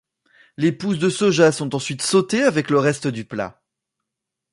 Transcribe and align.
Les 0.57 0.71
pousses 0.71 0.97
de 0.97 1.09
soja 1.11 1.51
sont 1.51 1.75
ensuite 1.75 2.01
sautées 2.01 2.41
avec 2.41 2.71
le 2.71 2.79
reste 2.79 3.05
du 3.05 3.23
plat. 3.23 3.61